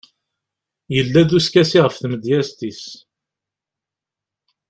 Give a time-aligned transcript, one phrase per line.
[0.95, 2.83] yella-d uskasi ɣef tmedyazt-is